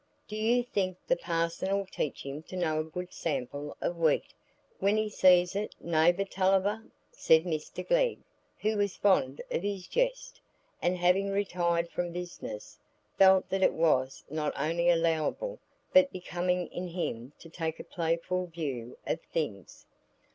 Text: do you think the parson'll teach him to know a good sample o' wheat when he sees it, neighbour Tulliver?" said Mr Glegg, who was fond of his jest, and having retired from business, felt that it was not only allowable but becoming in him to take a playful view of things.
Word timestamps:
do 0.27 0.35
you 0.35 0.63
think 0.63 0.97
the 1.05 1.15
parson'll 1.15 1.85
teach 1.85 2.25
him 2.25 2.41
to 2.41 2.55
know 2.55 2.79
a 2.79 2.83
good 2.83 3.13
sample 3.13 3.77
o' 3.83 3.91
wheat 3.91 4.33
when 4.79 4.97
he 4.97 5.07
sees 5.07 5.55
it, 5.55 5.75
neighbour 5.79 6.25
Tulliver?" 6.25 6.83
said 7.11 7.43
Mr 7.43 7.87
Glegg, 7.87 8.17
who 8.61 8.77
was 8.77 8.95
fond 8.97 9.41
of 9.51 9.61
his 9.61 9.85
jest, 9.85 10.41
and 10.81 10.97
having 10.97 11.29
retired 11.29 11.87
from 11.91 12.11
business, 12.13 12.79
felt 13.19 13.47
that 13.49 13.61
it 13.61 13.73
was 13.73 14.23
not 14.27 14.53
only 14.57 14.89
allowable 14.89 15.59
but 15.93 16.11
becoming 16.11 16.65
in 16.69 16.87
him 16.87 17.33
to 17.37 17.47
take 17.47 17.79
a 17.79 17.83
playful 17.83 18.47
view 18.47 18.97
of 19.05 19.21
things. 19.21 19.85